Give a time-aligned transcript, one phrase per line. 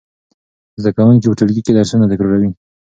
[0.81, 2.49] زده کوونکي په ټولګي کې درسونه تکراروي.